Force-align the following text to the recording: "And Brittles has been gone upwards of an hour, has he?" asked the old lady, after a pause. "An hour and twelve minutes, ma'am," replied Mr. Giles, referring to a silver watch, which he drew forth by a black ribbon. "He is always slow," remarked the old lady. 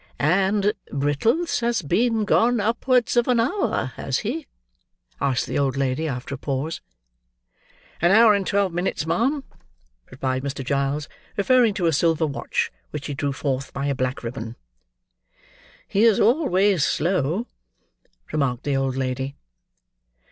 "And 0.17 0.73
Brittles 0.91 1.59
has 1.59 1.83
been 1.83 2.25
gone 2.25 2.59
upwards 2.59 3.15
of 3.15 3.27
an 3.27 3.39
hour, 3.39 3.93
has 3.97 4.17
he?" 4.25 4.47
asked 5.21 5.45
the 5.45 5.59
old 5.59 5.77
lady, 5.77 6.07
after 6.07 6.33
a 6.33 6.39
pause. 6.39 6.81
"An 8.01 8.09
hour 8.09 8.33
and 8.33 8.47
twelve 8.47 8.73
minutes, 8.73 9.05
ma'am," 9.05 9.43
replied 10.09 10.41
Mr. 10.41 10.65
Giles, 10.65 11.07
referring 11.37 11.75
to 11.75 11.85
a 11.85 11.93
silver 11.93 12.25
watch, 12.25 12.71
which 12.89 13.05
he 13.05 13.13
drew 13.13 13.31
forth 13.31 13.71
by 13.73 13.85
a 13.85 13.93
black 13.93 14.23
ribbon. 14.23 14.55
"He 15.87 16.03
is 16.05 16.19
always 16.19 16.83
slow," 16.83 17.45
remarked 18.31 18.63
the 18.63 18.75
old 18.75 18.95
lady. 18.95 19.35